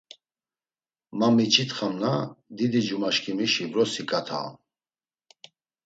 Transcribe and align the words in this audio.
Ma 1.17 1.27
miç̌itxam 1.35 1.93
na, 2.01 2.13
didicumaşǩimişi 2.55 3.65
vrosi 3.71 4.03
ǩata 4.09 4.37
on. 4.45 4.55